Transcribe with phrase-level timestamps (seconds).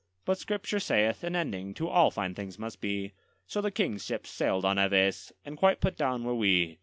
[0.25, 3.11] But Scripture saith, an ending to all fine things must be;
[3.45, 6.79] So the King's ships sailed on Aves, and quite put down were we.